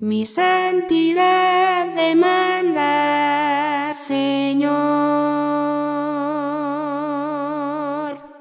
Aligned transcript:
Mi 0.00 0.26
santidad 0.26 1.92
demanda, 1.96 2.84
Señor. 3.96 4.68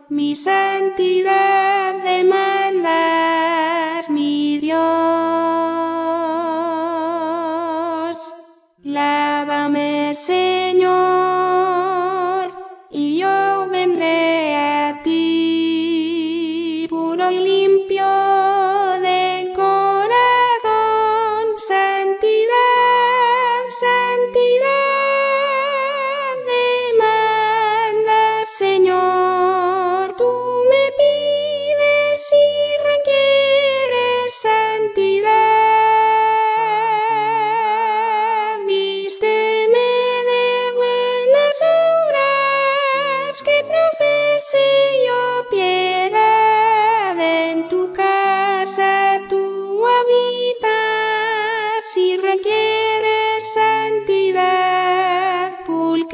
Mi 0.08 0.36
santidad. 0.36 1.57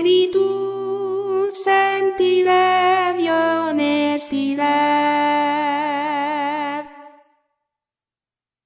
rectitud, 0.04 1.54
santidad 1.54 3.18
y 3.18 3.30
honestidad. 3.30 4.64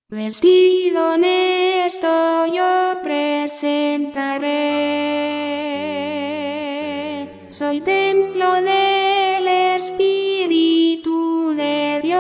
Vestido 0.10 1.14
honesto 1.14 2.48
yo 2.48 2.98
presentaré. 3.04 4.48
Soy 7.50 7.82
templo 7.82 8.54
del 8.56 9.48
Espíritu 9.76 11.54
de 11.56 12.00
Dios. 12.02 12.18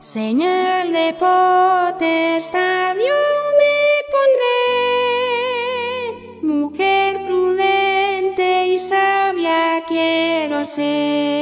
Señal 0.00 0.92
de 0.92 1.14
poder. 1.18 1.51
是 10.74 11.41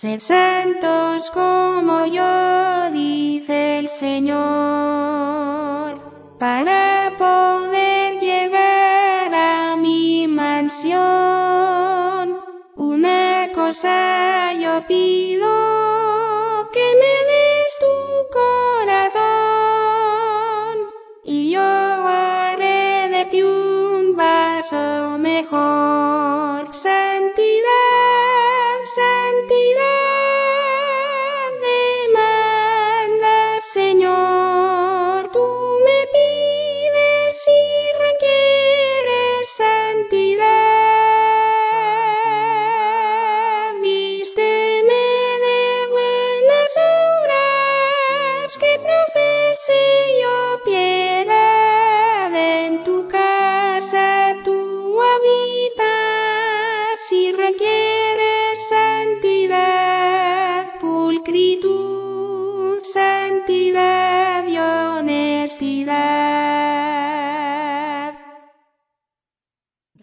Sed 0.00 0.20
santos 0.20 1.28
como 1.32 2.06
yo, 2.06 2.88
dice 2.92 3.80
el 3.80 3.88
Señor, 3.88 4.38
para 6.38 7.16
poder 7.18 8.20
llegar 8.20 9.34
a 9.34 9.74
mi 9.76 10.28
mansión. 10.28 11.00
Una 12.76 13.48
cosa 13.52 14.52
yo 14.52 14.86
pido. 14.86 15.87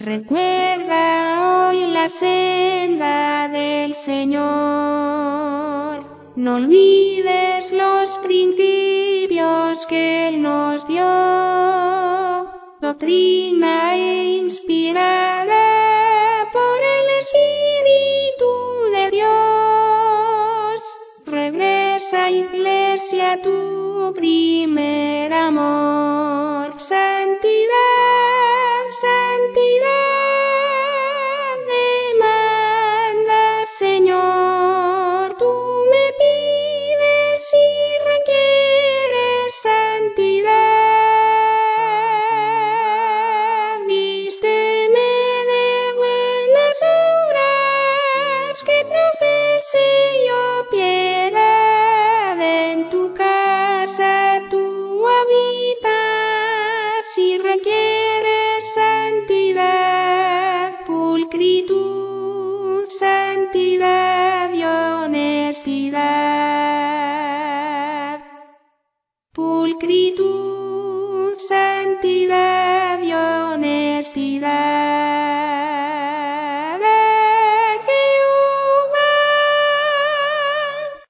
Recuerda 0.06 1.68
hoy 1.68 1.88
la 1.88 2.10
senda 2.10 3.50
del 3.50 3.96
Señor. 3.96 4.44
No 6.36 6.58
olvides 6.58 7.72
los 7.72 8.20
principios 8.20 9.88
que 9.88 10.28
Él 10.28 10.44
nos 10.44 10.88
dio. 10.88 11.08
Doctrina 12.80 13.98
inspirada. 13.98 15.65